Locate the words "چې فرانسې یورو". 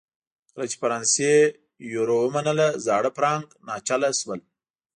0.71-2.15